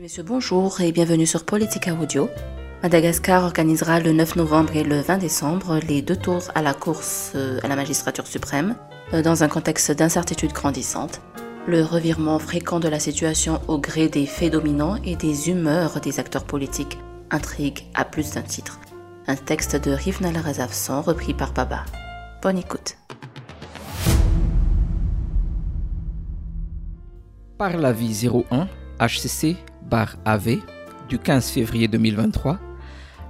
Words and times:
messieurs, 0.00 0.22
bonjour 0.22 0.80
et 0.80 0.92
bienvenue 0.92 1.26
sur 1.26 1.44
Politica 1.44 1.92
Audio. 1.92 2.30
Madagascar 2.82 3.44
organisera 3.44 4.00
le 4.00 4.12
9 4.12 4.36
novembre 4.36 4.74
et 4.74 4.82
le 4.82 5.00
20 5.00 5.18
décembre 5.18 5.78
les 5.86 6.00
deux 6.00 6.16
tours 6.16 6.44
à 6.54 6.62
la 6.62 6.72
course 6.72 7.32
euh, 7.34 7.60
à 7.62 7.68
la 7.68 7.76
magistrature 7.76 8.26
suprême 8.26 8.76
euh, 9.12 9.20
dans 9.20 9.42
un 9.42 9.48
contexte 9.48 9.92
d'incertitude 9.92 10.52
grandissante. 10.52 11.20
Le 11.66 11.82
revirement 11.82 12.38
fréquent 12.38 12.80
de 12.80 12.88
la 12.88 12.98
situation 12.98 13.60
au 13.68 13.78
gré 13.78 14.08
des 14.08 14.24
faits 14.24 14.52
dominants 14.52 14.96
et 15.04 15.16
des 15.16 15.50
humeurs 15.50 16.00
des 16.00 16.18
acteurs 16.18 16.44
politiques 16.44 16.96
intrigue 17.30 17.84
à 17.92 18.06
plus 18.06 18.32
d'un 18.32 18.42
titre. 18.42 18.80
Un 19.26 19.36
texte 19.36 19.76
de 19.76 19.90
Rivnal 19.90 20.36
Razavsan 20.38 21.02
repris 21.02 21.34
par 21.34 21.52
Baba. 21.52 21.84
Bonne 22.42 22.56
écoute. 22.56 22.96
Par 27.58 27.76
la 27.76 27.92
vie 27.92 28.26
01, 28.50 28.66
HCC 28.98 29.58
bar 29.90 30.16
AV 30.24 30.58
du 31.08 31.18
15 31.18 31.50
février 31.50 31.88
2023, 31.88 32.58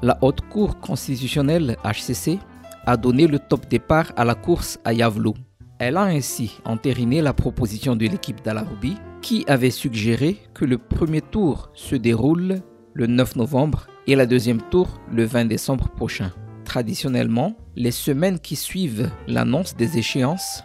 la 0.03 0.19
Haute 0.21 0.43
Cour 0.43 0.79
constitutionnelle 0.79 1.77
HCC 1.85 2.39
a 2.87 2.97
donné 2.97 3.27
le 3.27 3.39
top 3.39 3.67
départ 3.69 4.13
à 4.17 4.25
la 4.25 4.35
course 4.35 4.79
à 4.85 4.93
Yavlo. 4.93 5.35
Elle 5.79 5.97
a 5.97 6.03
ainsi 6.03 6.61
entériné 6.65 7.23
la 7.23 7.33
proposition 7.33 7.97
de 7.97 8.07
l'équipe 8.07 8.45
d'Alaroubi 8.45 8.97
qui 9.23 9.45
avait 9.49 9.71
suggéré 9.71 10.39
que 10.53 10.67
le 10.67 10.77
premier 10.77 11.23
tour 11.23 11.71
se 11.75 11.97
déroule 11.97 12.57
le 12.93 13.07
9 13.07 13.37
novembre 13.37 13.87
et 14.07 14.15
la 14.15 14.27
deuxième 14.27 14.61
tour 14.61 15.01
le 15.11 15.25
20 15.25 15.47
décembre 15.47 15.89
prochain. 15.89 16.33
Traditionnellement, 16.65 17.57
les 17.77 17.91
semaines 17.91 18.39
qui 18.39 18.57
suivent 18.57 19.11
l'annonce 19.27 19.75
des 19.77 19.99
échéances, 19.99 20.63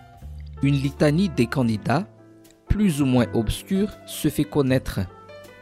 une 0.62 0.76
litanie 0.76 1.30
des 1.30 1.48
candidats, 1.48 2.07
plus 2.68 3.02
ou 3.02 3.05
moins 3.05 3.27
obscure, 3.34 3.90
se 4.05 4.27
fait 4.27 4.43
connaître. 4.43 4.99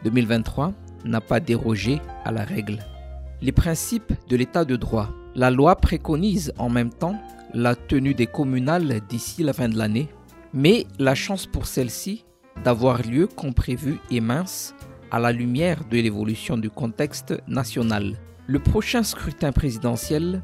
2023 0.03 0.73
n'a 1.05 1.21
pas 1.21 1.39
dérogé 1.39 2.01
à 2.25 2.31
la 2.31 2.43
règle. 2.43 2.79
Les 3.41 3.51
principes 3.51 4.13
de 4.29 4.35
l'état 4.35 4.65
de 4.65 4.75
droit. 4.75 5.09
La 5.35 5.51
loi 5.51 5.75
préconise 5.75 6.53
en 6.57 6.69
même 6.69 6.91
temps 6.91 7.19
la 7.53 7.75
tenue 7.75 8.13
des 8.13 8.27
communales 8.27 9.01
d'ici 9.09 9.43
la 9.43 9.53
fin 9.53 9.69
de 9.69 9.77
l'année, 9.77 10.09
mais 10.53 10.85
la 10.99 11.15
chance 11.15 11.45
pour 11.45 11.65
celle-ci 11.65 12.25
d'avoir 12.63 13.01
lieu 13.01 13.27
comme 13.27 13.53
prévu 13.53 13.99
est 14.11 14.19
mince 14.19 14.75
à 15.11 15.19
la 15.19 15.31
lumière 15.31 15.83
de 15.89 15.97
l'évolution 15.97 16.57
du 16.57 16.69
contexte 16.69 17.33
national. 17.47 18.15
Le 18.47 18.59
prochain 18.59 19.03
scrutin 19.03 19.51
présidentiel 19.51 20.41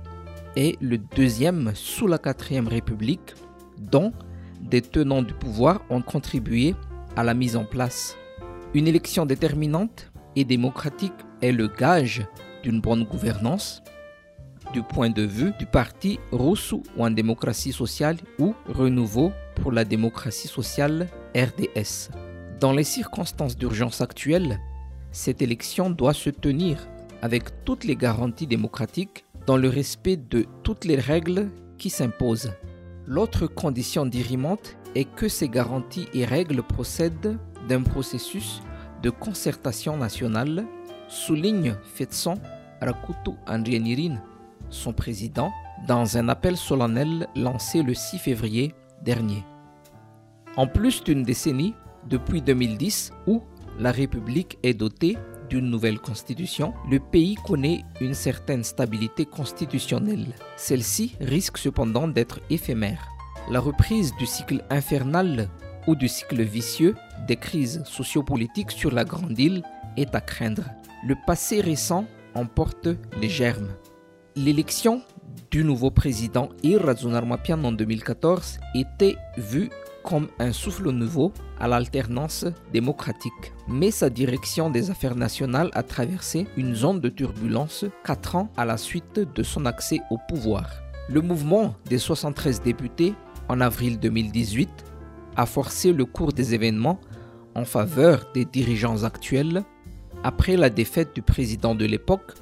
est 0.55 0.79
le 0.81 0.97
deuxième 0.97 1.71
sous 1.75 2.07
la 2.07 2.17
quatrième 2.17 2.67
république 2.67 3.33
dont 3.77 4.13
des 4.61 4.81
tenants 4.81 5.21
du 5.21 5.33
pouvoir 5.33 5.81
ont 5.89 6.01
contribué 6.01 6.75
à 7.15 7.23
la 7.23 7.33
mise 7.33 7.55
en 7.55 7.65
place. 7.65 8.17
Une 8.75 8.87
élection 8.87 9.25
déterminante 9.25 10.11
et 10.35 10.45
démocratique 10.45 11.11
est 11.41 11.51
le 11.51 11.67
gage 11.67 12.27
d'une 12.61 12.79
bonne 12.79 13.03
gouvernance 13.03 13.81
du 14.73 14.83
point 14.83 15.09
de 15.09 15.23
vue 15.23 15.51
du 15.57 15.65
parti 15.65 16.19
Rousseau 16.31 16.83
en 16.95 17.09
démocratie 17.09 17.71
sociale 17.71 18.17
ou 18.37 18.53
Renouveau 18.67 19.31
pour 19.55 19.71
la 19.71 19.85
démocratie 19.85 20.47
sociale 20.47 21.07
RDS. 21.35 22.11
Dans 22.59 22.71
les 22.71 22.83
circonstances 22.83 23.57
d'urgence 23.57 24.01
actuelles, 24.01 24.59
cette 25.11 25.41
élection 25.41 25.89
doit 25.89 26.13
se 26.13 26.29
tenir 26.29 26.87
avec 27.23 27.65
toutes 27.65 27.85
les 27.85 27.95
garanties 27.95 28.45
démocratiques 28.45 29.25
dans 29.47 29.57
le 29.57 29.69
respect 29.69 30.17
de 30.17 30.45
toutes 30.61 30.85
les 30.85 30.97
règles 30.97 31.49
qui 31.79 31.89
s'imposent. 31.89 32.51
L'autre 33.07 33.47
condition 33.47 34.05
dirimante 34.05 34.77
est 34.93 35.11
que 35.15 35.27
ces 35.27 35.49
garanties 35.49 36.07
et 36.13 36.25
règles 36.25 36.61
procèdent 36.61 37.39
d'un 37.69 37.83
processus 37.83 38.61
de 39.01 39.09
concertation 39.09 39.95
nationale, 39.95 40.65
souligne 41.07 41.75
Fetson 41.95 42.35
Rakutu 42.81 43.31
Andrianirin, 43.47 44.21
son 44.69 44.91
président, 44.93 45.51
dans 45.87 46.17
un 46.17 46.27
appel 46.29 46.57
solennel 46.57 47.27
lancé 47.35 47.81
le 47.81 47.93
6 47.93 48.17
février 48.19 48.73
dernier. 49.03 49.43
En 50.57 50.67
plus 50.67 51.03
d'une 51.03 51.23
décennie, 51.23 51.73
depuis 52.09 52.41
2010, 52.41 53.13
où 53.27 53.41
la 53.79 53.91
République 53.91 54.57
est 54.63 54.73
dotée 54.73 55.17
d'une 55.49 55.69
nouvelle 55.69 55.99
constitution, 55.99 56.73
le 56.89 56.99
pays 56.99 57.35
connaît 57.47 57.83
une 58.01 58.13
certaine 58.13 58.63
stabilité 58.63 59.25
constitutionnelle. 59.25 60.27
Celle-ci 60.57 61.15
risque 61.21 61.57
cependant 61.57 62.07
d'être 62.07 62.39
éphémère. 62.49 63.07
La 63.49 63.59
reprise 63.59 64.13
du 64.19 64.25
cycle 64.25 64.63
infernal 64.69 65.49
du 65.95 66.07
cycle 66.07 66.41
vicieux 66.41 66.95
des 67.27 67.35
crises 67.35 67.83
sociopolitiques 67.85 68.71
sur 68.71 68.91
la 68.91 69.05
Grande 69.05 69.37
Île 69.37 69.63
est 69.97 70.15
à 70.15 70.21
craindre. 70.21 70.63
Le 71.05 71.15
passé 71.25 71.61
récent 71.61 72.05
emporte 72.35 72.87
les 73.21 73.29
germes. 73.29 73.69
L'élection 74.35 75.01
du 75.51 75.63
nouveau 75.63 75.91
président 75.91 76.49
Mapian 77.25 77.63
en 77.63 77.71
2014 77.71 78.59
était 78.75 79.15
vue 79.37 79.69
comme 80.03 80.27
un 80.39 80.51
souffle 80.51 80.89
nouveau 80.91 81.33
à 81.59 81.67
l'alternance 81.67 82.45
démocratique. 82.71 83.53
Mais 83.67 83.91
sa 83.91 84.09
direction 84.09 84.69
des 84.69 84.89
affaires 84.89 85.15
nationales 85.15 85.69
a 85.73 85.83
traversé 85.83 86.47
une 86.57 86.73
zone 86.73 86.99
de 86.99 87.09
turbulence 87.09 87.85
4 88.05 88.35
ans 88.35 88.49
à 88.55 88.65
la 88.65 88.77
suite 88.77 89.19
de 89.19 89.43
son 89.43 89.65
accès 89.65 89.99
au 90.09 90.17
pouvoir. 90.27 90.69
Le 91.09 91.21
mouvement 91.21 91.75
des 91.85 91.97
73 91.97 92.61
députés 92.61 93.13
en 93.49 93.61
avril 93.61 93.99
2018 93.99 94.69
a 95.39 95.45
forcé 95.45 95.93
le 95.93 96.03
cours 96.03 96.33
des 96.33 96.53
événements 96.53 96.99
en 97.55 97.63
faveur 97.63 98.29
des 98.33 98.43
dirigeants 98.43 99.05
actuels 99.05 99.63
après 100.21 100.57
la 100.57 100.69
défaite 100.69 101.15
du 101.15 101.21
président 101.21 101.75
de 101.75 101.85
l'époque 101.85 102.33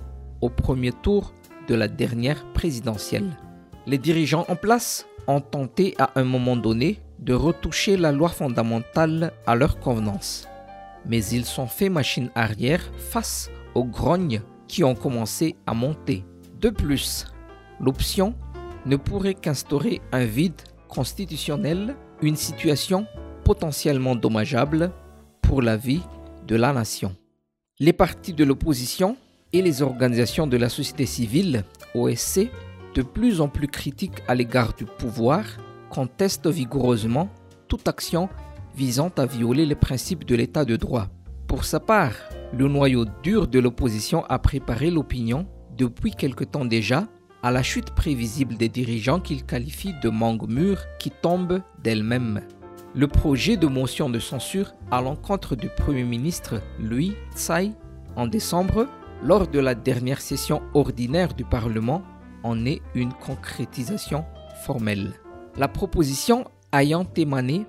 au 0.41 0.49
premier 0.49 0.91
tour 0.91 1.31
de 1.67 1.75
la 1.75 1.87
dernière 1.87 2.43
présidentielle. 2.53 3.37
Les 3.85 3.99
dirigeants 3.99 4.47
en 4.49 4.55
place 4.55 5.05
ont 5.27 5.41
tenté 5.41 5.93
à 5.99 6.09
un 6.15 6.23
moment 6.23 6.55
donné 6.55 6.99
de 7.19 7.35
retoucher 7.35 7.97
la 7.97 8.11
loi 8.11 8.29
fondamentale 8.29 9.31
à 9.45 9.53
leur 9.53 9.79
convenance. 9.79 10.47
Mais 11.05 11.23
ils 11.23 11.45
sont 11.45 11.67
fait 11.67 11.89
machine 11.89 12.31
arrière 12.33 12.81
face 12.97 13.51
aux 13.75 13.85
grognes 13.85 14.41
qui 14.67 14.83
ont 14.83 14.95
commencé 14.95 15.55
à 15.67 15.75
monter. 15.75 16.25
De 16.59 16.71
plus, 16.71 17.27
l'option 17.79 18.33
ne 18.87 18.95
pourrait 18.95 19.35
qu'instaurer 19.35 20.01
un 20.11 20.25
vide 20.25 20.61
constitutionnel, 20.87 21.95
une 22.21 22.35
situation 22.35 23.05
potentiellement 23.43 24.15
dommageable 24.15 24.91
pour 25.41 25.61
la 25.61 25.77
vie 25.77 26.01
de 26.47 26.55
la 26.55 26.73
nation. 26.73 27.15
Les 27.79 27.93
partis 27.93 28.33
de 28.33 28.43
l'opposition 28.43 29.17
et 29.53 29.61
les 29.61 29.81
organisations 29.81 30.47
de 30.47 30.57
la 30.57 30.69
société 30.69 31.05
civile, 31.05 31.63
OSC, 31.93 32.49
de 32.95 33.01
plus 33.01 33.39
en 33.41 33.47
plus 33.47 33.67
critiques 33.67 34.23
à 34.27 34.35
l'égard 34.35 34.73
du 34.73 34.85
pouvoir, 34.85 35.45
contestent 35.89 36.47
vigoureusement 36.47 37.29
toute 37.67 37.87
action 37.87 38.29
visant 38.75 39.11
à 39.17 39.25
violer 39.25 39.65
les 39.65 39.75
principes 39.75 40.25
de 40.25 40.35
l'état 40.35 40.65
de 40.65 40.75
droit. 40.75 41.07
Pour 41.47 41.63
sa 41.63 41.79
part, 41.79 42.13
le 42.53 42.67
noyau 42.67 43.05
dur 43.23 43.47
de 43.47 43.59
l'opposition 43.59 44.25
a 44.25 44.39
préparé 44.39 44.91
l'opinion 44.91 45.47
depuis 45.77 46.11
quelque 46.11 46.43
temps 46.43 46.65
déjà 46.65 47.07
à 47.43 47.51
la 47.51 47.63
chute 47.63 47.91
prévisible 47.91 48.55
des 48.55 48.69
dirigeants 48.69 49.19
qu'il 49.19 49.45
qualifie 49.45 49.93
de 50.01 50.09
mangue 50.09 50.49
mûre 50.49 50.83
qui 50.99 51.11
tombent 51.11 51.61
d'elles-mêmes. 51.83 52.41
Le 52.95 53.07
projet 53.07 53.57
de 53.57 53.67
motion 53.67 54.09
de 54.09 54.19
censure 54.19 54.73
à 54.91 55.01
l'encontre 55.01 55.55
du 55.55 55.69
Premier 55.69 56.03
ministre 56.03 56.61
Louis 56.79 57.15
Tsai 57.35 57.73
en 58.15 58.25
décembre, 58.27 58.87
lors 59.23 59.47
de 59.47 59.59
la 59.59 59.75
dernière 59.75 60.21
session 60.21 60.61
ordinaire 60.73 61.33
du 61.33 61.43
Parlement, 61.43 62.01
en 62.43 62.65
est 62.65 62.81
une 62.95 63.13
concrétisation 63.13 64.25
formelle. 64.65 65.13
La 65.57 65.67
proposition 65.67 66.45
ayant 66.73 67.05
émané 67.15 67.65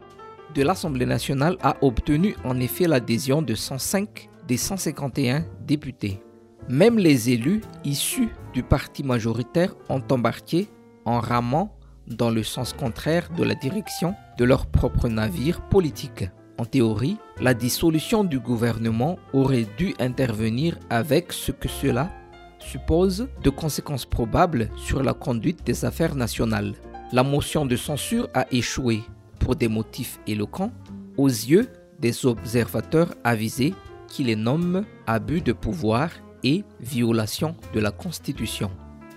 de 0.54 0.62
l'Assemblée 0.62 1.06
nationale 1.06 1.58
a 1.62 1.76
obtenu 1.82 2.34
en 2.44 2.58
effet 2.60 2.88
l'adhésion 2.88 3.42
de 3.42 3.54
105 3.54 4.30
des 4.46 4.56
151 4.56 5.44
députés. 5.66 6.22
Même 6.68 6.98
les 6.98 7.30
élus 7.30 7.62
issus 7.84 8.28
du 8.52 8.62
parti 8.62 9.02
majoritaire 9.02 9.74
ont 9.88 10.02
embarqué 10.10 10.68
en 11.06 11.18
ramant 11.18 11.74
dans 12.06 12.30
le 12.30 12.42
sens 12.42 12.74
contraire 12.74 13.30
de 13.36 13.42
la 13.42 13.54
direction 13.54 14.14
de 14.36 14.44
leur 14.44 14.66
propre 14.66 15.08
navire 15.08 15.62
politique. 15.68 16.24
En 16.58 16.66
théorie, 16.66 17.16
la 17.40 17.54
dissolution 17.54 18.22
du 18.22 18.38
gouvernement 18.38 19.18
aurait 19.32 19.66
dû 19.78 19.94
intervenir 19.98 20.76
avec 20.90 21.32
ce 21.32 21.52
que 21.52 21.68
cela 21.68 22.10
suppose 22.58 23.28
de 23.42 23.50
conséquences 23.50 24.04
probables 24.04 24.68
sur 24.76 25.02
la 25.02 25.14
conduite 25.14 25.64
des 25.64 25.86
affaires 25.86 26.16
nationales. 26.16 26.74
La 27.12 27.22
motion 27.22 27.64
de 27.64 27.76
censure 27.76 28.28
a 28.34 28.46
échoué 28.52 29.00
pour 29.38 29.56
des 29.56 29.68
motifs 29.68 30.18
éloquents 30.26 30.72
aux 31.16 31.28
yeux 31.28 31.68
des 31.98 32.26
observateurs 32.26 33.14
avisés 33.24 33.74
qui 34.08 34.24
les 34.24 34.36
nomment 34.36 34.84
abus 35.06 35.40
de 35.40 35.52
pouvoir 35.52 36.10
et 36.44 36.64
violation 36.80 37.54
de 37.74 37.80
la 37.80 37.90
Constitution. 37.90 38.70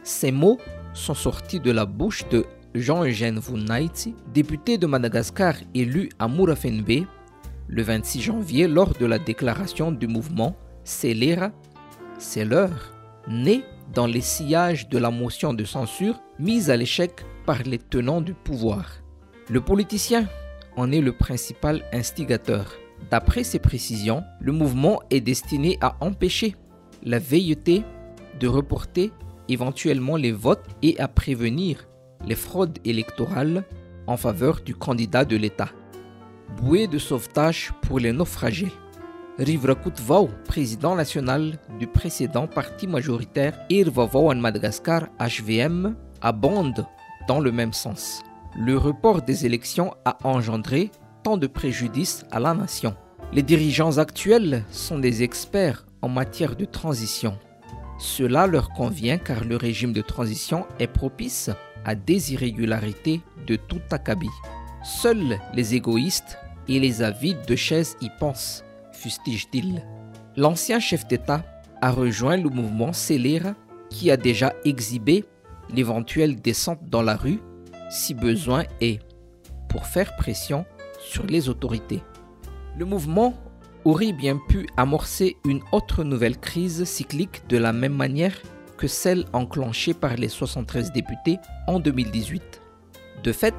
Ces 0.03 0.31
mots 0.31 0.57
sont 0.93 1.13
sortis 1.13 1.59
de 1.59 1.71
la 1.71 1.85
bouche 1.85 2.27
de 2.29 2.45
Jean-Eugène 2.73 3.39
Vunaiti, 3.39 4.15
député 4.33 4.77
de 4.77 4.87
Madagascar 4.87 5.55
élu 5.73 6.09
à 6.19 6.27
Mourafenbe 6.27 7.05
le 7.71 7.83
26 7.83 8.21
janvier 8.21 8.67
lors 8.67 8.93
de 8.93 9.05
la 9.05 9.17
déclaration 9.17 9.91
du 9.91 10.07
mouvement 10.07 10.55
l'ère, 11.03 11.51
c'est 12.17 12.43
l'heure, 12.43 12.93
né 13.27 13.63
dans 13.93 14.07
les 14.07 14.21
sillages 14.21 14.89
de 14.89 14.97
la 14.97 15.09
motion 15.09 15.53
de 15.53 15.63
censure 15.63 16.19
mise 16.37 16.69
à 16.69 16.75
l'échec 16.75 17.25
par 17.45 17.63
les 17.63 17.77
tenants 17.77 18.21
du 18.21 18.33
pouvoir. 18.33 19.01
Le 19.49 19.61
politicien 19.61 20.27
en 20.75 20.91
est 20.91 21.01
le 21.01 21.13
principal 21.13 21.83
instigateur. 21.93 22.73
D'après 23.09 23.43
ses 23.43 23.59
précisions, 23.59 24.23
le 24.39 24.51
mouvement 24.51 25.01
est 25.09 25.21
destiné 25.21 25.77
à 25.81 25.95
empêcher 26.01 26.55
la 27.03 27.19
veilleté 27.19 27.83
de 28.39 28.47
reporter 28.47 29.11
éventuellement 29.49 30.15
les 30.15 30.31
votes 30.31 30.65
et 30.81 30.99
à 30.99 31.07
prévenir 31.07 31.87
les 32.25 32.35
fraudes 32.35 32.79
électorales 32.85 33.63
en 34.07 34.17
faveur 34.17 34.61
du 34.61 34.75
candidat 34.75 35.25
de 35.25 35.35
l'État. 35.35 35.69
Bouée 36.57 36.87
de 36.87 36.97
sauvetage 36.97 37.71
pour 37.81 37.99
les 37.99 38.11
naufragés. 38.11 38.71
Rivrakut 39.39 39.99
Vau, 40.01 40.29
président 40.45 40.95
national 40.95 41.57
du 41.79 41.87
précédent 41.87 42.47
parti 42.47 42.85
majoritaire 42.87 43.57
Irvavau 43.69 44.29
en 44.29 44.35
Madagascar 44.35 45.07
HVM, 45.19 45.95
abonde 46.21 46.85
dans 47.27 47.39
le 47.39 47.51
même 47.51 47.73
sens. 47.73 48.21
Le 48.59 48.77
report 48.77 49.21
des 49.21 49.45
élections 49.45 49.93
a 50.05 50.17
engendré 50.23 50.91
tant 51.23 51.37
de 51.37 51.47
préjudices 51.47 52.25
à 52.31 52.39
la 52.39 52.53
nation. 52.53 52.95
Les 53.33 53.43
dirigeants 53.43 53.97
actuels 53.97 54.63
sont 54.71 54.99
des 54.99 55.23
experts 55.23 55.85
en 56.01 56.09
matière 56.09 56.55
de 56.55 56.65
transition. 56.65 57.37
Cela 57.99 58.47
leur 58.47 58.69
convient 58.69 59.17
car 59.17 59.43
le 59.43 59.55
régime 59.55 59.93
de 59.93 60.01
transition 60.01 60.65
est 60.79 60.87
propice 60.87 61.49
à 61.85 61.95
des 61.95 62.33
irrégularités 62.33 63.21
de 63.45 63.55
tout 63.55 63.81
acabit. 63.91 64.29
Seuls 64.83 65.39
les 65.53 65.75
égoïstes 65.75 66.39
et 66.67 66.79
les 66.79 67.01
avides 67.01 67.45
de 67.47 67.55
chaises 67.55 67.95
y 68.01 68.09
pensent, 68.19 68.63
fustige-t-il. 68.91 69.83
L'ancien 70.37 70.79
chef 70.79 71.07
d'État 71.07 71.43
a 71.81 71.91
rejoint 71.91 72.37
le 72.37 72.49
mouvement 72.49 72.93
Célère 72.93 73.53
qui 73.89 74.09
a 74.09 74.17
déjà 74.17 74.53
exhibé 74.63 75.25
l'éventuelle 75.69 76.41
descente 76.41 76.79
dans 76.89 77.01
la 77.01 77.15
rue, 77.15 77.39
si 77.89 78.13
besoin 78.13 78.63
est, 78.79 78.99
pour 79.69 79.85
faire 79.85 80.15
pression 80.15 80.65
sur 80.99 81.25
les 81.25 81.49
autorités. 81.49 82.01
Le 82.77 82.85
mouvement 82.85 83.33
aurait 83.85 84.13
bien 84.13 84.37
pu 84.37 84.67
amorcer 84.77 85.37
une 85.45 85.61
autre 85.71 86.03
nouvelle 86.03 86.37
crise 86.37 86.83
cyclique 86.83 87.43
de 87.49 87.57
la 87.57 87.73
même 87.73 87.95
manière 87.95 88.35
que 88.77 88.87
celle 88.87 89.25
enclenchée 89.33 89.93
par 89.93 90.15
les 90.15 90.29
73 90.29 90.91
députés 90.91 91.37
en 91.67 91.79
2018. 91.79 92.61
De 93.23 93.31
fait, 93.31 93.53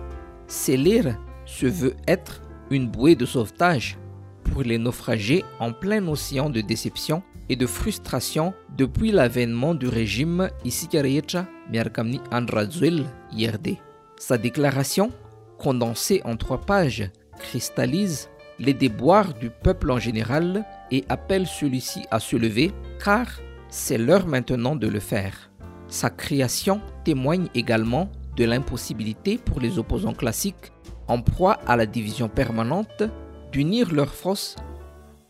Célire 0.46 1.18
se 1.46 1.66
veut 1.66 1.94
être 2.06 2.42
une 2.70 2.88
bouée 2.88 3.14
de 3.14 3.26
sauvetage 3.26 3.98
pour 4.44 4.62
les 4.62 4.78
naufragés 4.78 5.44
en 5.60 5.72
plein 5.72 6.06
océan 6.08 6.50
de 6.50 6.60
déception 6.60 7.22
et 7.48 7.56
de 7.56 7.66
frustration 7.66 8.54
depuis 8.76 9.12
l'avènement 9.12 9.74
du 9.74 9.88
régime 9.88 10.50
Isikarecha 10.64 11.46
Miarkamni 11.70 12.20
Andrazuel 12.30 13.04
IRD. 13.32 13.76
Sa 14.18 14.38
déclaration, 14.38 15.10
condensée 15.58 16.20
en 16.24 16.36
trois 16.36 16.60
pages, 16.60 17.10
cristallise 17.38 18.28
les 18.58 18.74
déboires 18.74 19.34
du 19.34 19.50
peuple 19.50 19.90
en 19.90 19.98
général 19.98 20.64
et 20.90 21.04
appelle 21.08 21.46
celui-ci 21.46 22.04
à 22.10 22.20
se 22.20 22.36
lever 22.36 22.72
car 23.02 23.26
c'est 23.68 23.98
l'heure 23.98 24.26
maintenant 24.26 24.76
de 24.76 24.86
le 24.86 25.00
faire. 25.00 25.50
Sa 25.88 26.10
création 26.10 26.80
témoigne 27.04 27.48
également 27.54 28.10
de 28.36 28.44
l'impossibilité 28.44 29.38
pour 29.38 29.60
les 29.60 29.78
opposants 29.78 30.14
classiques 30.14 30.72
en 31.08 31.20
proie 31.20 31.58
à 31.66 31.76
la 31.76 31.86
division 31.86 32.28
permanente 32.28 33.02
d'unir 33.50 33.92
leurs 33.92 34.14
forces 34.14 34.56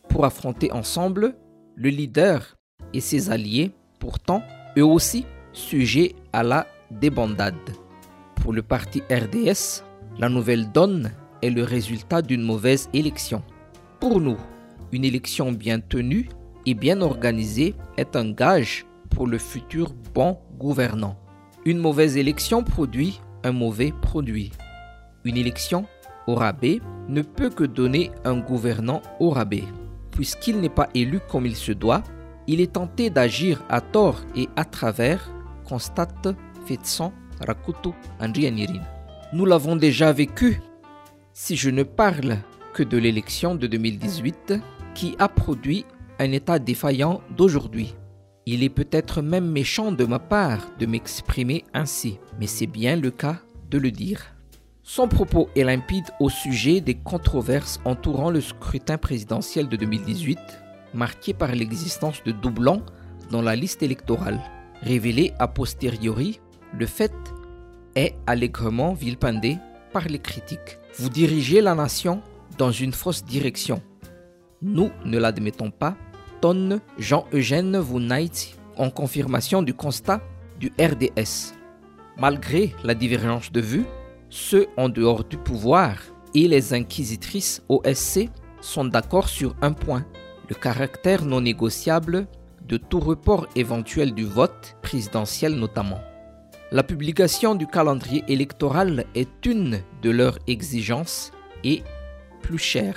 pour 0.08 0.24
affronter 0.24 0.70
ensemble 0.72 1.34
le 1.74 1.88
leader 1.88 2.56
et 2.92 3.00
ses 3.00 3.30
alliés, 3.30 3.72
pourtant 3.98 4.42
eux 4.76 4.84
aussi 4.84 5.24
sujets 5.52 6.14
à 6.32 6.42
la 6.42 6.66
débandade. 6.90 7.54
Pour 8.36 8.52
le 8.52 8.62
parti 8.62 9.02
RDS, 9.10 9.82
la 10.18 10.28
nouvelle 10.28 10.70
donne 10.70 11.12
est 11.42 11.50
le 11.50 11.64
résultat 11.64 12.22
d'une 12.22 12.42
mauvaise 12.42 12.88
élection. 12.92 13.42
Pour 14.00 14.20
nous, 14.20 14.38
une 14.92 15.04
élection 15.04 15.52
bien 15.52 15.80
tenue 15.80 16.28
et 16.66 16.74
bien 16.74 17.00
organisée 17.00 17.74
est 17.96 18.16
un 18.16 18.32
gage 18.32 18.86
pour 19.10 19.26
le 19.26 19.38
futur 19.38 19.92
bon 20.14 20.38
gouvernant. 20.58 21.16
Une 21.64 21.78
mauvaise 21.78 22.16
élection 22.16 22.62
produit 22.62 23.20
un 23.44 23.52
mauvais 23.52 23.92
produit. 24.02 24.52
Une 25.24 25.36
élection 25.36 25.86
au 26.26 26.34
rabais 26.34 26.80
ne 27.08 27.22
peut 27.22 27.50
que 27.50 27.64
donner 27.64 28.10
un 28.24 28.38
gouvernant 28.38 29.02
au 29.20 29.30
rabais. 29.30 29.64
Puisqu'il 30.10 30.60
n'est 30.60 30.68
pas 30.68 30.88
élu 30.94 31.20
comme 31.30 31.46
il 31.46 31.56
se 31.56 31.72
doit, 31.72 32.02
il 32.46 32.60
est 32.60 32.72
tenté 32.74 33.10
d'agir 33.10 33.62
à 33.68 33.80
tort 33.80 34.20
et 34.36 34.48
à 34.56 34.64
travers, 34.64 35.30
constate 35.64 36.28
Fetsan 36.66 37.12
Rakutu 37.46 37.90
Andrianirin. 38.20 38.82
Nous 39.32 39.46
l'avons 39.46 39.76
déjà 39.76 40.12
vécu 40.12 40.60
si 41.34 41.56
je 41.56 41.70
ne 41.70 41.82
parle 41.82 42.38
que 42.74 42.82
de 42.82 42.98
l'élection 42.98 43.54
de 43.54 43.66
2018 43.66 44.54
qui 44.94 45.14
a 45.18 45.28
produit 45.28 45.84
un 46.18 46.32
État 46.32 46.58
défaillant 46.58 47.22
d'aujourd'hui. 47.36 47.94
Il 48.44 48.62
est 48.62 48.68
peut-être 48.68 49.22
même 49.22 49.50
méchant 49.50 49.92
de 49.92 50.04
ma 50.04 50.18
part 50.18 50.70
de 50.78 50.86
m'exprimer 50.86 51.64
ainsi, 51.72 52.18
mais 52.38 52.46
c'est 52.46 52.66
bien 52.66 52.96
le 52.96 53.10
cas 53.10 53.38
de 53.70 53.78
le 53.78 53.90
dire. 53.90 54.34
Son 54.82 55.06
propos 55.06 55.48
est 55.54 55.64
limpide 55.64 56.06
au 56.18 56.28
sujet 56.28 56.80
des 56.80 56.96
controverses 56.96 57.80
entourant 57.84 58.30
le 58.30 58.40
scrutin 58.40 58.98
présidentiel 58.98 59.68
de 59.68 59.76
2018, 59.76 60.38
marqué 60.92 61.32
par 61.32 61.52
l'existence 61.52 62.22
de 62.24 62.32
doublons 62.32 62.82
dans 63.30 63.42
la 63.42 63.54
liste 63.54 63.82
électorale. 63.82 64.40
Révélé 64.82 65.32
a 65.38 65.46
posteriori, 65.46 66.40
le 66.76 66.86
fait 66.86 67.14
est 67.94 68.16
allègrement 68.26 68.92
vilpendé 68.92 69.58
par 69.92 70.08
les 70.08 70.18
critiques. 70.18 70.78
Vous 70.98 71.08
dirigez 71.08 71.60
la 71.60 71.74
nation 71.74 72.22
dans 72.58 72.72
une 72.72 72.92
fausse 72.92 73.24
direction. 73.24 73.82
Nous 74.60 74.90
ne 75.04 75.18
l'admettons 75.18 75.70
pas, 75.70 75.96
tonne 76.40 76.80
Jean-Eugène 76.98 77.78
Vounaiti 77.78 78.54
en 78.76 78.90
confirmation 78.90 79.62
du 79.62 79.74
constat 79.74 80.20
du 80.58 80.72
RDS. 80.78 81.54
Malgré 82.18 82.74
la 82.84 82.94
divergence 82.94 83.50
de 83.52 83.60
vues, 83.60 83.86
ceux 84.28 84.66
en 84.76 84.88
dehors 84.88 85.24
du 85.24 85.36
pouvoir 85.36 85.96
et 86.34 86.48
les 86.48 86.74
inquisitrices 86.74 87.62
OSC 87.68 88.28
sont 88.60 88.84
d'accord 88.84 89.28
sur 89.28 89.54
un 89.60 89.72
point, 89.72 90.06
le 90.48 90.54
caractère 90.54 91.24
non 91.24 91.40
négociable 91.40 92.26
de 92.66 92.76
tout 92.76 93.00
report 93.00 93.46
éventuel 93.56 94.14
du 94.14 94.24
vote 94.24 94.76
présidentiel 94.82 95.54
notamment. 95.54 96.00
La 96.72 96.82
publication 96.82 97.54
du 97.54 97.66
calendrier 97.66 98.24
électoral 98.28 99.04
est 99.14 99.44
une 99.44 99.82
de 100.00 100.08
leurs 100.08 100.38
exigences 100.46 101.30
et 101.64 101.82
plus 102.40 102.56
chère. 102.56 102.96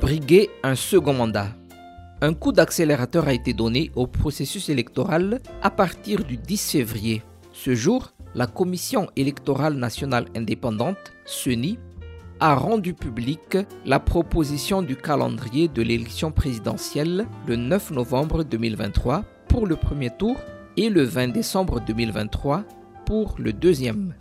Briguer 0.00 0.50
un 0.64 0.74
second 0.74 1.14
mandat. 1.14 1.50
Un 2.20 2.34
coup 2.34 2.50
d'accélérateur 2.50 3.28
a 3.28 3.32
été 3.32 3.52
donné 3.52 3.92
au 3.94 4.08
processus 4.08 4.70
électoral 4.70 5.40
à 5.62 5.70
partir 5.70 6.24
du 6.24 6.36
10 6.36 6.72
février. 6.72 7.22
Ce 7.52 7.76
jour, 7.76 8.12
la 8.34 8.48
Commission 8.48 9.08
électorale 9.14 9.74
nationale 9.74 10.26
indépendante, 10.34 11.12
CENI, 11.26 11.78
a 12.40 12.56
rendu 12.56 12.92
publique 12.92 13.56
la 13.86 14.00
proposition 14.00 14.82
du 14.82 14.96
calendrier 14.96 15.68
de 15.68 15.82
l'élection 15.82 16.32
présidentielle 16.32 17.28
le 17.46 17.54
9 17.54 17.92
novembre 17.92 18.42
2023 18.42 19.22
pour 19.46 19.68
le 19.68 19.76
premier 19.76 20.10
tour 20.10 20.38
et 20.76 20.90
le 20.90 21.04
20 21.04 21.28
décembre 21.28 21.80
2023 21.86 22.64
pour 23.10 23.34
le 23.38 23.52
deuxième. 23.52 24.14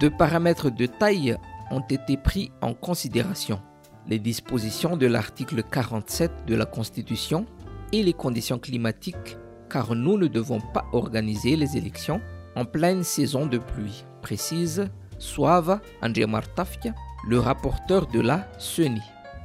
Deux 0.00 0.08
paramètres 0.08 0.70
de 0.70 0.86
taille 0.86 1.36
ont 1.70 1.82
été 1.90 2.16
pris 2.16 2.50
en 2.62 2.72
considération. 2.72 3.60
Les 4.08 4.18
dispositions 4.18 4.96
de 4.96 5.06
l'article 5.06 5.62
47 5.62 6.46
de 6.46 6.54
la 6.54 6.64
Constitution 6.64 7.44
et 7.92 8.02
les 8.02 8.14
conditions 8.14 8.58
climatiques 8.58 9.36
car 9.68 9.94
nous 9.94 10.16
ne 10.16 10.26
devons 10.26 10.62
pas 10.72 10.86
organiser 10.94 11.54
les 11.54 11.76
élections 11.76 12.22
en 12.56 12.64
pleine 12.64 13.04
saison 13.04 13.44
de 13.44 13.58
pluie, 13.58 14.06
précise 14.22 14.88
Suava 15.18 15.82
Andrea 16.00 16.26
Martafia, 16.26 16.94
le 17.28 17.38
rapporteur 17.38 18.06
de 18.06 18.20
la 18.20 18.48
CENI. 18.58 19.02